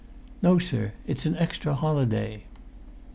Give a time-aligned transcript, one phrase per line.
[0.41, 2.45] "No, sir, it's an extra holiday."